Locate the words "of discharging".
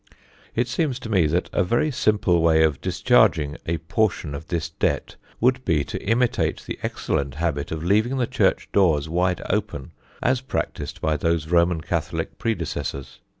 2.63-3.57